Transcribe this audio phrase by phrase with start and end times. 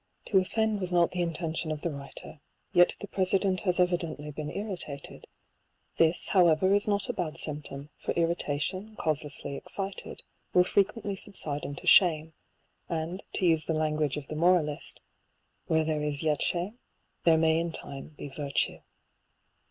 [0.25, 2.39] To offend was not the intention of the writer;
[2.73, 5.27] yet the President has evidently been irritated;
[5.97, 10.23] this, how ever, is not a bad symptom, for irritation, causelessly excited,
[10.55, 12.33] will frequently subside into shame;
[12.89, 14.99] and to use the language of the moralist,"
[15.67, 16.79] Where there is yet shame,
[17.23, 18.79] there may in time be virtue."